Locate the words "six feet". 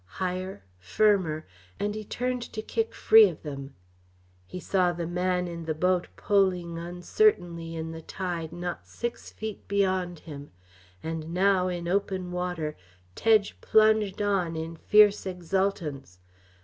8.87-9.67